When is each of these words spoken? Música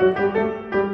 Música 0.00 0.89